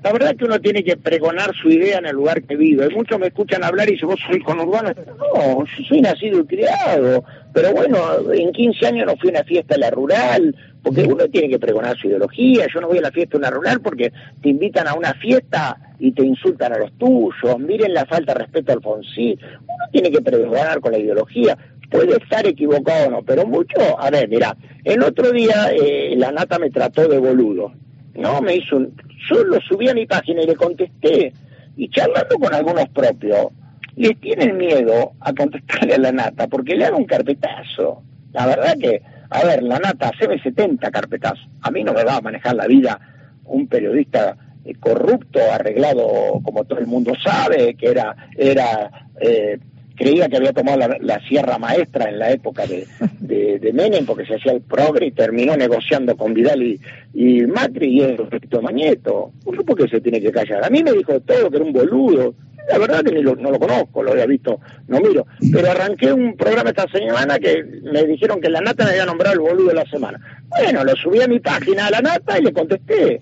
la 0.03 0.13
verdad 0.13 0.31
es 0.31 0.37
que 0.37 0.45
uno 0.45 0.59
tiene 0.59 0.83
que 0.83 0.95
pregonar 0.95 1.53
su 1.53 1.69
idea 1.69 1.97
en 1.97 2.05
el 2.05 2.15
lugar 2.15 2.41
que 2.43 2.55
vive. 2.55 2.85
Hay 2.85 2.95
muchos 2.95 3.19
me 3.19 3.27
escuchan 3.27 3.63
hablar 3.63 3.89
y 3.89 3.93
dicen, 3.93 4.07
vos 4.07 4.19
soy 4.25 4.39
conurbano. 4.39 4.93
No, 5.35 5.65
yo 5.65 5.83
soy 5.87 6.01
nacido 6.01 6.39
y 6.39 6.45
criado. 6.45 7.23
Pero 7.53 7.73
bueno, 7.73 8.31
en 8.31 8.51
15 8.51 8.87
años 8.87 9.07
no 9.07 9.17
fui 9.17 9.29
a 9.29 9.33
una 9.33 9.43
fiesta 9.43 9.75
en 9.75 9.81
la 9.81 9.91
rural, 9.91 10.55
porque 10.83 11.03
uno 11.03 11.27
tiene 11.27 11.49
que 11.49 11.59
pregonar 11.59 11.97
su 11.97 12.07
ideología. 12.07 12.67
Yo 12.73 12.79
no 12.81 12.87
voy 12.87 12.99
a 12.99 13.01
la 13.01 13.11
fiesta 13.11 13.37
en 13.37 13.43
la 13.43 13.49
rural 13.49 13.81
porque 13.81 14.11
te 14.41 14.49
invitan 14.49 14.87
a 14.87 14.93
una 14.93 15.13
fiesta 15.13 15.77
y 15.99 16.11
te 16.11 16.23
insultan 16.23 16.73
a 16.73 16.77
los 16.77 16.91
tuyos. 16.93 17.59
Miren 17.59 17.93
la 17.93 18.05
falta 18.05 18.33
de 18.33 18.39
respeto 18.39 18.71
al 18.71 18.77
Alfonsín. 18.77 19.37
Uno 19.41 19.85
tiene 19.91 20.11
que 20.11 20.21
pregonar 20.21 20.79
con 20.79 20.91
la 20.91 20.99
ideología. 20.99 21.57
Puede 21.89 22.17
estar 22.17 22.45
equivocado 22.47 23.07
o 23.07 23.11
no, 23.11 23.23
pero 23.23 23.45
mucho. 23.45 23.99
A 23.99 24.09
ver, 24.09 24.29
mira, 24.29 24.55
el 24.83 25.03
otro 25.03 25.31
día 25.31 25.71
eh, 25.71 26.13
la 26.15 26.31
nata 26.31 26.59
me 26.59 26.69
trató 26.69 27.07
de 27.07 27.17
boludo. 27.17 27.73
No, 28.15 28.41
me 28.41 28.55
hizo 28.55 28.77
un. 28.77 28.93
Yo 29.29 29.43
lo 29.43 29.59
subí 29.61 29.89
a 29.89 29.93
mi 29.93 30.05
página 30.05 30.43
y 30.43 30.47
le 30.47 30.55
contesté. 30.55 31.33
Y 31.75 31.89
charlando 31.89 32.35
con 32.37 32.53
algunos 32.53 32.87
propios, 32.89 33.47
les 33.95 34.19
tienen 34.19 34.57
miedo 34.57 35.13
a 35.19 35.33
contestarle 35.33 35.95
a 35.95 35.97
la 35.97 36.11
nata 36.11 36.47
porque 36.47 36.75
le 36.75 36.85
hago 36.85 36.97
un 36.97 37.05
carpetazo. 37.05 38.01
La 38.33 38.45
verdad 38.45 38.77
que 38.79 39.01
a 39.29 39.43
ver, 39.45 39.63
la 39.63 39.79
nata, 39.79 40.11
ve 40.19 40.39
70 40.39 40.89
carpetazos. 40.91 41.47
A 41.61 41.71
mí 41.71 41.83
no 41.83 41.93
me 41.93 42.03
va 42.03 42.17
a 42.17 42.21
manejar 42.21 42.55
la 42.55 42.67
vida 42.67 42.99
un 43.45 43.67
periodista 43.67 44.35
eh, 44.65 44.73
corrupto, 44.79 45.39
arreglado 45.51 46.41
como 46.43 46.63
todo 46.65 46.79
el 46.79 46.87
mundo 46.87 47.13
sabe, 47.23 47.75
que 47.75 47.87
era, 47.87 48.15
era 48.37 49.07
eh, 49.19 49.59
creía 49.95 50.29
que 50.29 50.37
había 50.37 50.53
tomado 50.53 50.77
la, 51.01 51.19
sierra 51.27 51.57
maestra 51.57 52.09
en 52.09 52.19
la 52.19 52.31
época 52.31 52.65
de, 52.65 52.87
de, 53.19 53.73
Menem 53.73 54.05
porque 54.05 54.25
se 54.25 54.35
hacía 54.35 54.53
el 54.53 54.61
progre 54.61 55.07
y 55.07 55.11
terminó 55.11 55.57
negociando 55.57 56.15
con 56.15 56.33
Vidal 56.33 56.63
y, 56.63 56.79
y 57.13 57.41
Macri 57.45 57.97
y 57.97 58.01
el 58.01 58.17
respecto 58.17 58.61
Mañeto. 58.61 59.33
¿Por 59.43 59.77
qué 59.77 59.87
se 59.89 60.01
tiene 60.01 60.21
que 60.21 60.31
callar? 60.31 60.63
A 60.63 60.69
mí 60.69 60.83
me 60.83 60.93
dijo 60.93 61.19
todo 61.19 61.49
que 61.49 61.57
era 61.57 61.65
un 61.65 61.73
boludo, 61.73 62.33
la 62.69 62.77
verdad 62.77 63.03
que 63.03 63.21
no 63.21 63.51
lo 63.51 63.59
conozco, 63.59 64.03
lo 64.03 64.11
había 64.11 64.25
visto, 64.25 64.59
no 64.87 64.99
miro. 64.99 65.25
Pero 65.51 65.71
arranqué 65.71 66.13
un 66.13 66.37
programa 66.37 66.69
esta 66.69 66.87
semana 66.87 67.39
que 67.39 67.63
me 67.83 68.03
dijeron 68.05 68.39
que 68.39 68.49
la 68.49 68.61
nata 68.61 68.85
me 68.85 68.91
había 68.91 69.05
nombrado 69.05 69.33
el 69.33 69.39
boludo 69.39 69.69
de 69.69 69.75
la 69.75 69.85
semana. 69.85 70.19
Bueno, 70.49 70.83
lo 70.83 70.95
subí 70.95 71.21
a 71.21 71.27
mi 71.27 71.39
página 71.39 71.87
a 71.87 71.91
la 71.91 72.01
nata 72.01 72.37
y 72.37 72.43
le 72.43 72.53
contesté. 72.53 73.19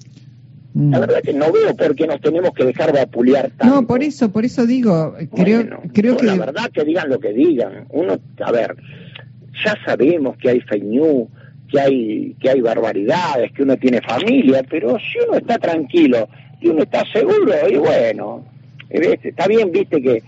La 0.76 0.98
mm. 0.98 1.02
verdad 1.02 1.22
que 1.24 1.34
no 1.34 1.52
veo 1.52 1.76
por 1.76 1.96
qué 1.96 2.06
nos 2.06 2.22
tenemos 2.22 2.52
que 2.52 2.66
dejar 2.66 2.94
vapulear 2.94 3.50
tanto. 3.58 3.66
No, 3.74 3.88
por 3.88 4.04
eso, 4.04 4.32
por 4.32 4.46
eso 4.46 4.68
digo, 4.68 5.16
creo, 5.34 5.82
creo 5.94 6.18
que... 6.18 6.26
La 6.26 6.36
verdad 6.36 6.70
que 6.72 6.84
digan 6.84 7.10
lo 7.10 7.20
que 7.20 7.34
digan. 7.34 7.86
Uno, 7.90 8.20
a 8.44 8.52
ver, 8.52 8.76
ya 9.66 9.76
sabemos 9.86 10.38
que 10.38 10.50
hay 10.50 10.62
fake 10.62 10.84
news, 10.84 11.30
que 11.72 11.80
hay, 11.80 12.36
que 12.40 12.50
hay 12.50 12.62
barbaridades, 12.62 13.52
que 13.54 13.64
uno 13.64 13.78
tiene 13.78 14.02
familia, 14.02 14.64
pero 14.70 14.98
si 15.00 15.18
uno 15.28 15.38
está 15.38 15.58
tranquilo 15.58 16.28
y 16.62 16.68
uno 16.68 16.84
está 16.84 17.04
seguro, 17.12 17.54
y 17.68 17.78
bueno, 17.78 18.46
Está 18.90 19.48
bien, 19.48 19.72
viste, 19.72 20.02
que 20.02 20.24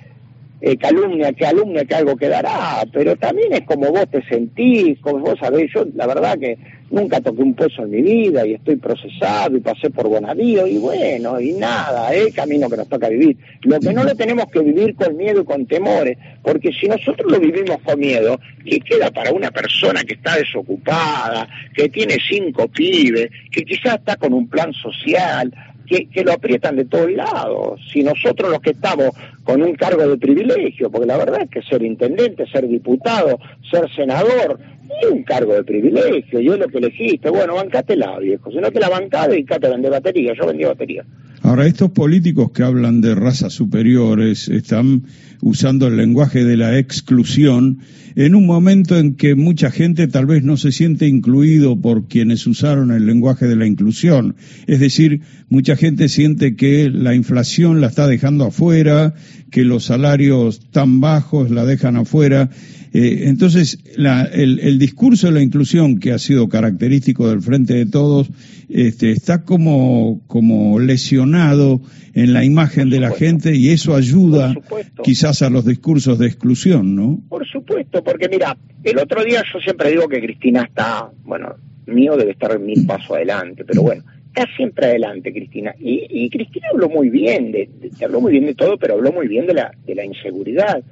eh, 0.62 0.78
calumnia, 0.78 1.32
que 1.32 1.46
alumnia, 1.46 1.86
que 1.86 1.96
algo 1.96 2.18
quedará, 2.18 2.84
pero 2.92 3.16
también 3.16 3.54
es 3.54 3.62
como 3.62 3.92
vos 3.92 4.10
te 4.12 4.22
sentís, 4.28 5.00
como 5.00 5.20
vos 5.20 5.40
sabés, 5.40 5.72
yo 5.74 5.86
la 5.96 6.06
verdad 6.06 6.38
que 6.38 6.58
nunca 6.92 7.22
toqué 7.22 7.44
un 7.44 7.54
peso 7.54 7.84
en 7.84 7.92
mi 7.92 8.02
vida 8.02 8.46
y 8.46 8.56
estoy 8.56 8.76
procesado 8.76 9.56
y 9.56 9.62
pasé 9.62 9.90
por 9.90 10.10
Bonadío 10.10 10.68
y 10.68 10.78
bueno, 10.78 11.40
y 11.40 11.54
nada, 11.54 12.14
es 12.14 12.28
el 12.28 12.34
camino 12.34 12.70
que 12.70 12.76
nos 12.76 12.90
toca 12.90 13.08
vivir. 13.08 13.38
Lo 13.62 13.80
que 13.80 13.94
no 13.94 14.04
lo 14.04 14.14
tenemos 14.16 14.48
que 14.52 14.60
vivir 14.60 14.96
con 14.96 15.16
miedo 15.16 15.42
y 15.42 15.46
con 15.46 15.66
temores, 15.66 16.18
porque 16.42 16.74
si 16.74 16.88
nosotros 16.88 17.32
lo 17.32 17.40
vivimos 17.40 17.78
con 17.84 17.98
miedo, 17.98 18.38
¿qué 18.66 18.80
queda 18.80 19.12
para 19.12 19.32
una 19.32 19.52
persona 19.52 20.04
que 20.04 20.16
está 20.16 20.36
desocupada, 20.36 21.48
que 21.74 21.88
tiene 21.88 22.18
cinco 22.28 22.68
pibes, 22.68 23.30
que 23.50 23.64
quizás 23.64 23.96
está 23.96 24.18
con 24.18 24.34
un 24.34 24.50
plan 24.50 24.74
social, 24.74 25.54
que, 25.90 26.24
lo 26.24 26.34
aprietan 26.34 26.76
de 26.76 26.86
todos 26.86 27.12
lados. 27.12 27.82
Si 27.92 28.04
nosotros 28.04 28.52
los 28.52 28.60
que 28.60 28.72
estamos 28.72 29.10
con 29.44 29.62
un 29.62 29.74
cargo 29.74 30.08
de 30.08 30.18
privilegio, 30.18 30.90
porque 30.90 31.08
la 31.08 31.18
verdad 31.18 31.42
es 31.42 31.50
que 31.50 31.62
ser 31.64 31.82
intendente, 31.82 32.46
ser 32.48 32.68
diputado, 32.68 33.40
ser 33.70 33.90
senador, 33.96 34.60
es 35.02 35.10
un 35.10 35.24
cargo 35.24 35.54
de 35.54 35.64
privilegio, 35.64 36.40
yo 36.40 36.58
lo 36.58 36.68
que 36.68 36.78
elegiste, 36.78 37.30
bueno, 37.30 37.56
bancátela, 37.56 38.18
viejo, 38.20 38.52
si 38.52 38.58
no 38.58 38.72
te 38.72 38.80
la 38.80 38.90
bancás, 38.90 39.30
dedicate 39.30 39.68
a 39.68 39.72
vender 39.72 39.92
batería, 39.92 40.34
yo 40.34 40.48
vendí 40.48 40.64
batería. 40.64 41.04
Ahora, 41.50 41.66
estos 41.66 41.90
políticos 41.90 42.52
que 42.52 42.62
hablan 42.62 43.02
de 43.02 43.16
razas 43.16 43.54
superiores 43.54 44.50
están 44.50 45.06
usando 45.42 45.88
el 45.88 45.98
lenguaje 45.98 46.44
de 46.46 46.56
la 46.56 46.78
exclusión 46.78 47.80
en 48.16 48.36
un 48.36 48.46
momento 48.46 49.00
en 49.00 49.16
que 49.16 49.34
mucha 49.34 49.72
gente 49.72 50.08
tal 50.08 50.28
vez 50.28 50.44
no 50.44 50.58
se 50.58 50.72
siente 50.72 51.08
incluido 51.08 51.82
por 51.82 52.08
quienes 52.08 52.46
usaron 52.46 52.92
el 52.92 53.08
lenguaje 53.08 53.48
de 53.48 53.56
la 53.56 53.66
inclusión. 53.66 54.36
Es 54.68 54.80
decir, 54.80 55.22
mucha 55.50 55.76
gente 55.76 56.08
siente 56.08 56.56
que 56.56 56.88
la 56.88 57.16
inflación 57.16 57.82
la 57.82 57.88
está 57.88 58.06
dejando 58.06 58.46
afuera, 58.46 59.16
que 59.50 59.64
los 59.64 59.86
salarios 59.86 60.62
tan 60.70 61.02
bajos 61.02 61.50
la 61.50 61.66
dejan 61.66 61.96
afuera. 61.96 62.52
Eh, 62.94 63.26
entonces, 63.28 63.80
el, 63.96 64.80
discurso 64.80 65.28
de 65.28 65.34
la 65.34 65.42
inclusión 65.42 66.00
que 66.00 66.12
ha 66.12 66.20
sido 66.20 66.50
característico 66.50 67.30
del 67.30 67.42
Frente 67.42 67.76
de 67.76 67.86
Todos 67.86 68.30
este, 68.70 69.12
está 69.12 69.44
como, 69.44 70.22
como 70.28 70.80
lesionado 70.80 71.82
en 72.14 72.34
la 72.34 72.44
imagen 72.44 72.90
de 72.90 73.00
la 73.00 73.12
gente 73.12 73.56
y 73.56 73.70
eso 73.70 73.96
ayuda 73.96 74.56
quizás 75.04 75.42
a 75.42 75.50
los 75.50 75.66
discursos 75.66 76.18
de 76.18 76.28
exclusión, 76.28 76.96
¿no? 76.96 77.20
Por 77.30 77.48
supuesto, 77.48 78.04
porque 78.04 78.28
mira, 78.28 78.58
el 78.84 78.98
otro 78.98 79.24
día 79.24 79.44
yo 79.54 79.60
siempre 79.60 79.92
digo 79.92 80.08
que 80.08 80.20
Cristina 80.20 80.64
está, 80.64 81.10
bueno, 81.24 81.56
mío 81.86 82.18
debe 82.18 82.32
estar 82.32 82.58
mil 82.60 82.86
pasos 82.86 83.12
adelante, 83.12 83.64
pero 83.66 83.84
bueno, 83.84 84.04
está 84.28 84.46
siempre 84.56 84.88
adelante 84.88 85.32
Cristina. 85.32 85.74
Y, 85.80 86.30
Cristina 86.30 86.68
habló 86.74 86.90
muy 86.90 87.10
bien, 87.10 87.52
de, 87.52 87.70
habló 88.04 88.22
muy 88.22 88.32
bien 88.32 88.46
de 88.46 88.56
todo, 88.56 88.78
pero 88.78 88.96
habló 88.96 89.12
muy 89.12 89.28
bien 89.28 89.46
de 89.46 89.54
la, 89.54 89.72
de 89.86 89.96
la 89.96 90.06
inseguridad 90.06 90.84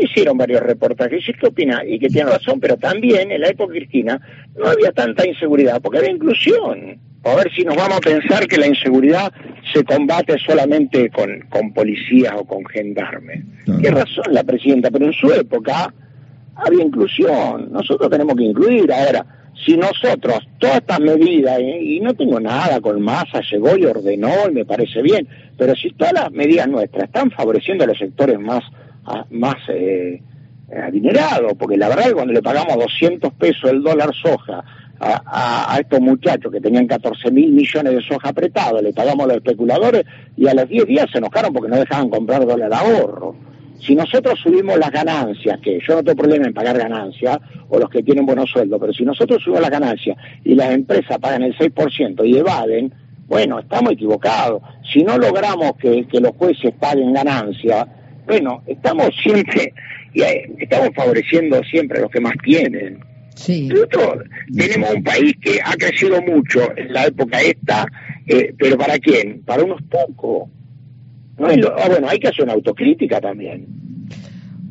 hicieron 0.00 0.36
varios 0.36 0.60
reportajes, 0.60 1.28
y 1.28 1.32
qué 1.32 1.46
opina, 1.46 1.82
y 1.86 1.98
que 1.98 2.08
tiene 2.08 2.30
razón, 2.30 2.60
pero 2.60 2.76
también 2.76 3.30
en 3.30 3.40
la 3.40 3.48
época 3.48 3.74
cristina 3.74 4.20
no 4.56 4.66
había 4.66 4.92
tanta 4.92 5.26
inseguridad, 5.26 5.80
porque 5.80 5.98
había 5.98 6.10
inclusión. 6.10 6.98
A 7.24 7.34
ver 7.36 7.50
si 7.54 7.64
nos 7.64 7.74
vamos 7.74 7.96
a 7.96 8.00
pensar 8.00 8.46
que 8.46 8.58
la 8.58 8.66
inseguridad 8.66 9.32
se 9.72 9.82
combate 9.82 10.36
solamente 10.38 11.08
con, 11.08 11.40
con 11.48 11.72
policías 11.72 12.34
o 12.36 12.44
con 12.44 12.66
gendarmes. 12.66 13.44
Tiene 13.64 13.90
razón 13.92 14.24
la 14.30 14.44
presidenta, 14.44 14.90
pero 14.90 15.06
en 15.06 15.14
su 15.14 15.32
época 15.32 15.92
había 16.54 16.84
inclusión. 16.84 17.72
Nosotros 17.72 18.10
tenemos 18.10 18.36
que 18.36 18.44
incluir. 18.44 18.92
Ahora, 18.92 19.24
si 19.64 19.76
nosotros, 19.76 20.40
todas 20.58 20.76
estas 20.76 21.00
medidas, 21.00 21.58
¿eh? 21.60 21.80
y 21.82 22.00
no 22.00 22.12
tengo 22.14 22.40
nada 22.40 22.80
con 22.80 23.00
masa, 23.00 23.40
llegó 23.50 23.76
y 23.76 23.86
ordenó 23.86 24.32
y 24.50 24.52
me 24.52 24.64
parece 24.66 25.00
bien, 25.00 25.26
pero 25.56 25.74
si 25.74 25.90
todas 25.92 26.12
las 26.12 26.30
medidas 26.30 26.68
nuestras 26.68 27.04
están 27.04 27.30
favoreciendo 27.30 27.84
a 27.84 27.86
los 27.86 27.98
sectores 27.98 28.38
más 28.38 28.62
más 29.30 29.56
eh, 29.68 30.22
adinerado, 30.82 31.54
porque 31.56 31.76
la 31.76 31.88
verdad 31.88 32.08
es 32.08 32.14
cuando 32.14 32.32
le 32.32 32.42
pagamos 32.42 32.76
200 32.76 33.32
pesos 33.34 33.70
el 33.70 33.82
dólar 33.82 34.14
soja 34.14 34.64
a, 35.00 35.76
estos 35.80 36.00
muchachos 36.00 36.52
que 36.52 36.60
tenían 36.60 36.86
14 36.86 37.30
mil 37.30 37.52
millones 37.52 37.94
de 37.94 38.02
soja 38.02 38.30
apretados, 38.30 38.82
le 38.82 38.92
pagamos 38.92 39.24
a 39.24 39.28
los 39.28 39.36
especuladores 39.36 40.04
y 40.36 40.46
a 40.46 40.54
los 40.54 40.68
10 40.68 40.86
días 40.86 41.06
se 41.10 41.18
enojaron 41.18 41.52
porque 41.52 41.68
no 41.68 41.76
dejaban 41.76 42.08
comprar 42.08 42.46
dólar 42.46 42.72
ahorro. 42.72 43.34
Si 43.80 43.94
nosotros 43.94 44.38
subimos 44.42 44.78
las 44.78 44.90
ganancias, 44.90 45.58
que 45.60 45.78
yo 45.86 45.96
no 45.96 46.02
tengo 46.02 46.16
problema 46.16 46.46
en 46.46 46.54
pagar 46.54 46.78
ganancias, 46.78 47.38
o 47.68 47.78
los 47.78 47.90
que 47.90 48.02
tienen 48.02 48.24
buenos 48.24 48.50
sueldos, 48.50 48.80
pero 48.80 48.92
si 48.92 49.04
nosotros 49.04 49.42
subimos 49.42 49.60
las 49.60 49.70
ganancias 49.70 50.16
y 50.42 50.54
las 50.54 50.70
empresas 50.70 51.18
pagan 51.18 51.42
el 51.42 51.54
6% 51.56 52.26
y 52.26 52.38
evaden, 52.38 52.94
bueno, 53.26 53.58
estamos 53.58 53.92
equivocados. 53.92 54.62
Si 54.90 55.02
no 55.02 55.18
logramos 55.18 55.72
que, 55.76 56.06
que 56.06 56.20
los 56.20 56.32
jueces 56.36 56.72
paguen 56.78 57.12
ganancias, 57.12 57.86
bueno, 58.26 58.62
estamos 58.66 59.10
siempre, 59.22 59.72
y 60.12 60.22
estamos 60.58 60.90
favoreciendo 60.94 61.62
siempre 61.64 61.98
a 61.98 62.02
los 62.02 62.10
que 62.10 62.20
más 62.20 62.34
tienen. 62.42 63.00
Sí. 63.34 63.68
Nosotros 63.68 64.24
tenemos 64.54 64.94
un 64.94 65.02
país 65.02 65.34
que 65.40 65.58
ha 65.62 65.74
crecido 65.76 66.22
mucho 66.22 66.76
en 66.76 66.92
la 66.92 67.06
época 67.06 67.40
esta, 67.40 67.86
eh, 68.26 68.54
pero 68.56 68.78
¿para 68.78 68.98
quién? 68.98 69.42
Para 69.42 69.64
unos 69.64 69.82
pocos. 69.82 70.48
No 71.36 71.48
ah, 71.48 71.88
bueno, 71.88 72.08
hay 72.08 72.18
que 72.18 72.28
hacer 72.28 72.44
una 72.44 72.52
autocrítica 72.52 73.20
también. 73.20 73.66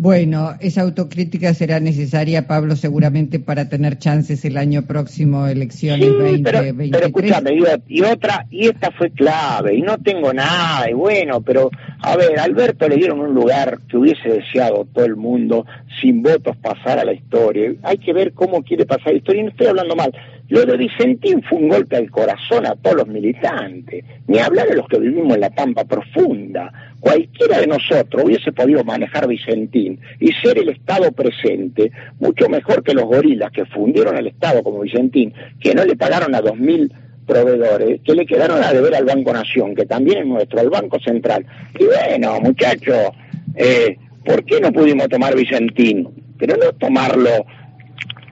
Bueno, 0.04 0.52
esa 0.60 0.82
autocrítica 0.82 1.54
será 1.54 1.80
necesaria, 1.80 2.46
Pablo, 2.46 2.76
seguramente 2.76 3.40
para 3.40 3.70
tener 3.70 3.98
chances 4.00 4.44
el 4.44 4.58
año 4.58 4.82
próximo, 4.82 5.48
elecciones 5.48 6.10
sí, 6.10 6.42
pero, 6.44 6.60
pero 6.92 7.06
escúchame, 7.06 7.52
y 7.88 8.02
otra, 8.02 8.46
y 8.52 8.66
esta 8.68 8.92
fue 8.92 9.12
clave, 9.12 9.76
y 9.76 9.82
no 9.82 9.98
tengo 10.00 10.34
nada, 10.34 10.90
y 10.90 10.94
bueno, 10.94 11.40
pero, 11.40 11.72
a 12.02 12.18
ver, 12.18 12.38
Alberto 12.38 12.90
le 12.90 12.98
dieron 12.98 13.22
un 13.22 13.34
lugar 13.34 13.80
que 13.88 13.96
hubiese 13.96 14.28
deseado 14.28 14.86
todo 14.94 15.06
el 15.06 15.16
mundo, 15.16 15.66
sin 16.02 16.22
votos 16.22 16.58
pasar 16.58 17.00
a 17.00 17.06
la 17.06 17.14
historia. 17.14 17.72
Hay 17.84 17.98
que 17.98 18.12
ver 18.12 18.34
cómo 18.34 18.62
quiere 18.62 18.86
pasar 18.86 19.14
la 19.14 19.20
historia, 19.20 19.40
y 19.40 19.46
no 19.46 19.52
estoy 19.52 19.68
hablando 19.68 19.96
mal. 19.96 20.14
Lo 20.50 20.66
de 20.66 20.78
Vicentín 20.78 21.42
fue 21.44 21.58
un 21.58 21.70
golpe 21.70 21.96
al 21.96 22.12
corazón 22.12 22.66
a 22.66 22.76
todos 22.76 22.98
los 22.98 23.08
militantes, 23.08 24.04
ni 24.28 24.40
hablar 24.40 24.68
de 24.68 24.76
los 24.76 24.88
que 24.88 25.00
vivimos 25.00 25.36
en 25.36 25.42
la 25.42 25.50
Pampa 25.50 25.86
Profunda. 25.86 26.72
Cualquiera 27.00 27.60
de 27.60 27.68
nosotros 27.68 28.26
hubiese 28.26 28.52
podido 28.52 28.84
manejar 28.84 29.28
Vicentín 29.28 30.00
y 30.20 30.32
ser 30.34 30.58
el 30.58 30.70
Estado 30.70 31.12
presente, 31.12 31.92
mucho 32.20 32.50
mejor 32.50 32.84
que 32.84 32.94
los 32.94 33.06
gorilas 33.06 33.52
que 33.52 33.66
fundieron 33.66 34.18
el 34.18 34.28
Estado 34.28 34.64
como 34.64 34.82
Vicentín, 34.82 35.34
que 35.60 35.74
no 35.74 35.86
le 35.86 35.96
pagaron 35.96 36.36
a 36.36 36.42
dos 36.42 36.58
mil 36.58 36.94
proveedores, 37.26 38.02
que 38.02 38.14
le 38.14 38.26
quedaron 38.26 38.62
a 38.64 38.74
deber 38.74 38.96
al 38.96 39.06
Banco 39.06 39.34
Nación, 39.34 39.74
que 39.76 39.86
también 39.86 40.20
es 40.20 40.26
nuestro, 40.26 40.60
al 40.60 40.70
Banco 40.70 41.00
Central. 41.00 41.46
Y 41.80 41.86
bueno, 41.86 42.40
muchachos, 42.42 43.10
eh, 43.56 43.98
¿por 44.26 44.44
qué 44.44 44.60
no 44.60 44.72
pudimos 44.72 45.08
tomar 45.08 45.36
Vicentín? 45.36 46.10
Pero 46.38 46.58
no 46.58 46.74
tomarlo 46.74 47.46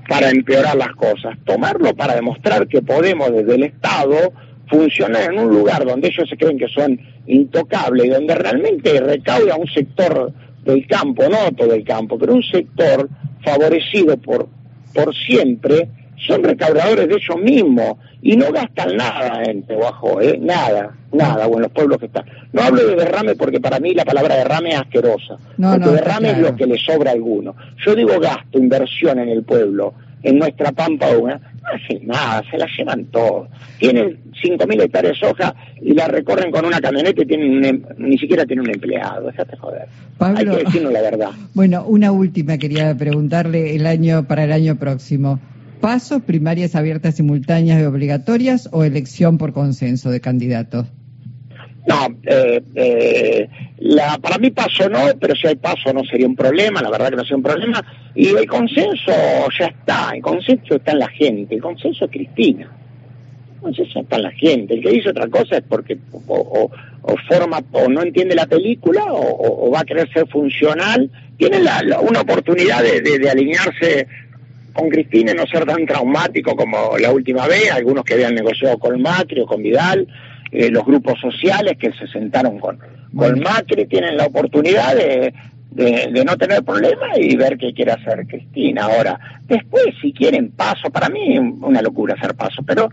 para 0.08 0.30
empeorar 0.30 0.76
las 0.76 0.94
cosas, 0.96 1.38
tomarlo 1.46 1.96
para 1.96 2.16
demostrar 2.16 2.68
que 2.68 2.82
podemos 2.82 3.32
desde 3.32 3.56
el 3.56 3.64
Estado 3.64 4.34
funcionar 4.68 5.32
en 5.32 5.40
un 5.40 5.50
lugar 5.50 5.86
donde 5.86 6.08
ellos 6.08 6.30
se 6.30 6.38
creen 6.38 6.58
que 6.58 6.68
son 6.68 7.00
intocables 7.28 8.06
y 8.06 8.10
donde 8.10 8.36
realmente 8.36 9.00
recauda 9.02 9.58
un 9.58 9.68
sector 9.68 10.34
del 10.64 10.88
campo, 10.88 11.24
no 11.30 11.52
todo 11.56 11.74
el 11.74 11.84
campo, 11.84 12.18
pero 12.18 12.34
un 12.34 12.44
sector 12.44 13.10
favorecido 13.44 14.18
por, 14.18 14.48
por 14.94 15.14
siempre, 15.16 15.90
son 16.26 16.44
recaudadores 16.44 17.08
de 17.08 17.16
ellos 17.16 17.38
mismos 17.42 17.98
y 18.22 18.36
no 18.36 18.52
gastan 18.52 18.96
nada 18.96 19.44
en 19.44 19.64
Tehuajo, 19.64 20.22
¿eh? 20.22 20.38
nada, 20.40 20.96
nada, 21.12 21.48
o 21.48 21.56
en 21.56 21.64
los 21.64 21.72
pueblos 21.72 21.98
que 21.98 22.06
están. 22.06 22.26
No 22.54 22.62
hablo 22.62 22.86
de 22.86 22.96
derrame 22.96 23.36
porque 23.36 23.60
para 23.60 23.80
mí 23.80 23.94
la 23.94 24.06
palabra 24.06 24.36
derrame 24.36 24.70
es 24.70 24.80
asquerosa, 24.80 25.38
no, 25.58 25.72
porque 25.72 25.90
derrame 25.90 26.32
es 26.32 26.38
lo 26.38 26.56
que 26.56 26.68
le 26.68 26.78
sobra 26.78 27.12
a 27.12 27.14
alguno. 27.14 27.56
Yo 27.84 27.96
digo 27.96 28.20
gasto, 28.20 28.60
inversión 28.60 29.20
en 29.20 29.30
el 29.30 29.44
pueblo, 29.44 29.94
en 30.24 30.38
nuestra 30.38 30.72
pampa 30.72 31.10
una, 31.10 31.38
no 31.38 31.68
hacen 31.74 32.08
nada, 32.08 32.44
se 32.50 32.58
la 32.58 32.68
llevan 32.78 33.06
todo. 33.06 33.48
Tienen 33.80 34.20
5.000 34.44 34.84
hectáreas 34.84 35.20
de 35.20 35.28
soja 35.28 35.56
y 35.82 35.94
la 35.94 36.08
recorren 36.08 36.52
con 36.52 36.66
una 36.66 36.80
camioneta 36.80 37.24
y 37.24 37.26
tienen 37.26 37.66
em, 37.66 37.82
ni 37.98 38.18
siquiera 38.18 38.46
tienen 38.46 38.66
un 38.66 38.74
empleado, 38.74 39.28
déjate 39.28 39.58
joder. 39.58 39.88
Hay 40.20 40.46
que 40.46 40.64
decirnos 40.64 40.94
la 40.94 41.02
verdad. 41.02 41.30
Bueno, 41.54 41.84
una 41.86 42.12
última 42.12 42.58
quería 42.58 42.96
preguntarle 42.96 43.76
el 43.76 43.86
año 43.86 44.28
para 44.28 44.44
el 44.44 44.52
año 44.52 44.78
próximo. 44.78 45.40
¿Pasos, 45.82 46.22
primarias 46.22 46.76
abiertas, 46.76 47.16
simultáneas 47.16 47.82
y 47.82 47.86
obligatorias 47.86 48.70
o 48.72 48.84
elección 48.84 49.38
por 49.38 49.52
consenso 49.52 50.12
de 50.12 50.22
candidatos? 50.22 50.88
No, 51.88 52.16
eh, 52.24 52.62
eh, 52.76 53.50
la, 53.80 54.20
para 54.20 54.38
mí 54.38 54.52
paso 54.52 54.88
no, 54.88 55.00
pero 55.20 55.36
si 55.36 55.48
hay 55.48 55.56
paso 55.56 55.92
no 55.92 56.04
sería 56.04 56.28
un 56.28 56.36
problema, 56.36 56.82
la 56.82 56.92
verdad 56.92 57.10
que 57.10 57.16
no 57.16 57.24
sería 57.24 57.38
un 57.38 57.44
problema. 57.44 57.84
Y 58.14 58.28
el 58.28 58.46
consenso 58.46 59.12
ya 59.60 59.66
está, 59.66 60.12
el 60.14 60.22
consenso 60.22 60.76
está 60.76 60.92
en 60.92 61.00
la 61.00 61.10
gente, 61.10 61.56
el 61.56 61.62
consenso 61.62 62.06
es 62.06 62.12
Cristina. 62.12 62.70
El 63.56 63.62
consenso 63.62 64.00
está 64.02 64.18
en 64.18 64.24
la 64.24 64.32
gente. 64.32 64.76
El 64.76 64.84
que 64.84 64.90
dice 64.92 65.10
otra 65.10 65.28
cosa 65.28 65.58
es 65.58 65.64
porque 65.68 65.98
o, 66.28 66.70
forma 67.28 67.64
o 67.72 67.88
no 67.90 68.04
entiende 68.04 68.36
la 68.36 68.46
película 68.46 69.06
o, 69.10 69.72
va 69.72 69.80
a 69.80 69.86
querer 69.86 70.12
ser 70.14 70.28
funcional. 70.28 71.10
Tiene 71.38 71.58
una 72.02 72.22
oportunidad 72.22 72.84
de, 72.84 73.30
alinearse 73.30 74.08
con 74.74 74.90
Cristina 74.90 75.34
no 75.34 75.46
ser 75.48 75.66
tan 75.66 75.86
traumático 75.86 76.56
como 76.56 76.98
la 76.98 77.12
última 77.12 77.48
vez, 77.48 77.72
algunos 77.72 78.04
que 78.04 78.14
habían 78.14 78.36
negociado 78.36 78.78
con 78.78 79.02
Macri 79.02 79.42
o 79.42 79.46
con 79.46 79.62
Vidal 79.62 80.08
eh, 80.52 80.70
los 80.70 80.86
grupos 80.86 81.20
sociales 81.20 81.78
que 81.80 81.94
se 81.94 82.08
sentaron 82.08 82.60
con, 82.60 82.78
con 83.16 83.40
Macri 83.40 83.86
tienen 83.86 84.18
la 84.18 84.26
oportunidad 84.26 84.96
de, 84.96 85.34
de, 85.72 86.26
no 86.26 86.36
tener 86.36 86.64
problemas 86.64 87.18
y 87.18 87.38
ver 87.38 87.58
qué 87.58 87.74
quiere 87.74 87.94
hacer 87.94 88.28
Cristina. 88.28 88.84
Ahora, 88.84 89.18
después, 89.48 89.86
si 90.02 90.12
quieren 90.12 90.52
paso, 90.52 90.90
para 90.92 91.08
mí 91.08 91.38
una 91.40 91.82
locura 91.82 92.16
hacer 92.16 92.36
paso, 92.36 92.62
pero 92.66 92.90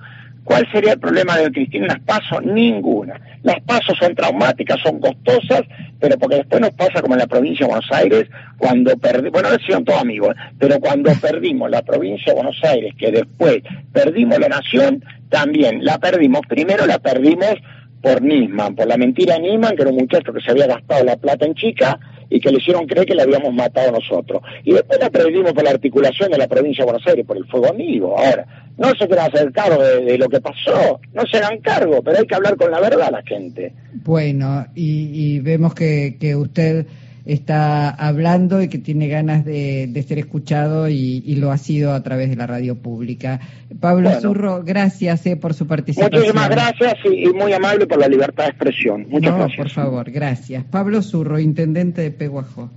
¿cuál 0.49 0.67
sería 0.73 0.95
el 0.95 0.99
problema 0.99 1.37
de 1.37 1.53
Cristina 1.53 1.89
las 1.89 2.01
pasos? 2.01 2.43
Ninguna. 2.43 3.21
Las 3.43 3.61
pasos 3.61 3.99
son 3.99 4.15
traumáticas, 4.15 4.81
son 4.81 4.99
costosas, 4.99 5.63
pero 6.01 6.19
porque 6.19 6.37
después 6.37 6.63
nos 6.63 6.71
pasa 6.71 7.03
como 7.03 7.15
en 7.15 7.21
la 7.21 7.27
provincia 7.27 7.67
de 7.67 7.73
Buenos 7.73 7.93
Aires, 7.93 8.31
cuando 8.57 8.97
perdimos, 8.97 9.33
bueno, 9.33 9.49
ahora 9.49 9.63
son 9.69 9.85
todos 9.85 10.01
amigos, 10.01 10.35
pero 10.59 10.81
cuando 10.81 11.13
perdimos 11.21 11.71
la 11.71 11.83
provincia 11.83 12.33
de 12.33 12.41
Buenos 12.41 12.59
Aires, 12.65 12.95
que 12.99 13.13
después 13.13 13.59
perdimos 13.93 14.39
la 14.39 14.49
nación, 14.49 15.05
también 15.29 15.85
la 15.85 15.99
perdimos, 15.99 16.41
primero 16.49 16.87
la 16.87 16.99
perdimos 16.99 17.55
por 18.01 18.23
Nisman, 18.23 18.75
por 18.75 18.87
la 18.87 18.97
mentira 18.97 19.35
de 19.35 19.41
Nisman, 19.41 19.77
que 19.77 19.83
era 19.83 19.91
un 19.91 19.99
muchacho 19.99 20.33
que 20.33 20.41
se 20.41 20.51
había 20.51 20.67
gastado 20.67 21.05
la 21.05 21.17
plata 21.17 21.45
en 21.45 21.55
chica, 21.55 21.99
y 22.31 22.41
que 22.41 22.51
le 22.51 22.59
hicieron 22.59 22.87
creer 22.87 23.07
que 23.07 23.15
le 23.15 23.23
habíamos 23.23 23.53
matado 23.53 23.93
nosotros. 23.93 24.43
Y 24.65 24.73
después 24.73 24.99
la 25.01 25.11
perdimos 25.11 25.53
por 25.53 25.65
la 25.65 25.71
articulación 25.71 26.31
de 26.31 26.39
la 26.39 26.47
provincia 26.47 26.85
de 26.85 26.91
Buenos 26.91 27.07
Aires, 27.07 27.27
por 27.27 27.37
el 27.37 27.47
fuego 27.47 27.69
amigo. 27.69 28.19
Ahora, 28.19 28.47
no 28.77 28.89
se 28.91 29.07
quieran 29.07 29.31
hacer 29.33 29.53
cargo 29.53 29.83
de, 29.83 30.19
lo 30.19 30.29
que 30.29 30.41
pasó, 30.41 31.01
no 31.13 31.27
se 31.27 31.39
hagan 31.39 31.59
cargo, 31.59 32.03
pero 32.03 32.19
hay 32.19 32.27
que 32.27 32.35
hablar 32.35 32.57
con 32.57 32.71
la 32.71 32.81
verdad 32.81 33.09
a 33.09 33.11
la 33.11 33.23
gente. 33.23 33.73
Bueno, 34.05 34.67
y, 34.75 35.41
vemos 35.41 35.75
que, 35.75 36.17
que 36.21 36.37
usted 36.37 36.87
está 37.29 37.91
hablando 37.91 38.63
y 38.63 38.69
que 38.69 38.79
tiene 38.79 39.07
ganas 39.07 39.45
de, 39.45 40.05
ser 40.09 40.19
escuchado 40.19 40.89
y, 40.89 41.37
lo 41.37 41.53
ha 41.53 41.59
sido 41.59 41.93
a 41.93 42.03
través 42.03 42.31
de 42.31 42.37
la 42.37 42.47
radio 42.47 42.77
pública. 42.77 43.39
Pablo 43.81 44.11
Zurro, 44.21 44.65
gracias 44.65 45.27
eh, 45.27 45.37
por 45.37 45.53
su 45.53 45.67
participación. 45.67 46.21
Muchísimas 46.21 46.49
gracias 46.49 46.95
y, 47.05 47.29
muy 47.35 47.53
amable 47.53 47.87
por 47.87 47.99
la 47.99 48.09
libertad 48.09 48.45
de 48.45 48.51
expresión. 48.51 49.07
Muchas 49.11 49.37
no, 49.37 49.47
Por 49.57 49.69
favor, 49.69 50.11
gracias. 50.11 50.65
Pablo 50.65 51.03
Zurro, 51.03 51.39
intendente 51.39 52.01
de 52.01 52.11
Peguajó. 52.11 52.71